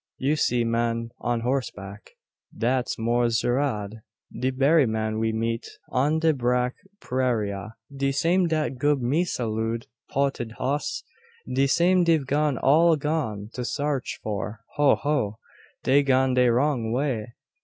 You 0.17 0.35
see 0.35 0.63
man 0.63 1.11
on 1.19 1.41
horseback. 1.41 2.13
Dat's 2.57 2.97
Mors 2.97 3.37
Jerrad, 3.39 4.01
de 4.35 4.49
berry 4.49 4.87
man 4.87 5.19
we 5.19 5.31
meet 5.31 5.67
on 5.89 6.17
de 6.17 6.33
brack 6.33 6.73
praira. 6.99 7.73
De 7.95 8.11
same 8.11 8.47
dat 8.47 8.79
gub 8.79 8.99
Missa 8.99 9.45
Loode 9.45 9.85
'potted 10.09 10.53
hoss; 10.53 11.03
de 11.47 11.67
same 11.67 12.03
dey've 12.03 12.25
all 12.33 12.95
gone 12.95 13.51
to 13.53 13.63
sarch 13.63 14.19
for. 14.23 14.61
Ho, 14.75 14.95
ho! 14.95 15.37
Dey 15.83 16.01
gone 16.01 16.33
dey 16.33 16.49
wrong 16.49 16.91
way. 16.91 17.35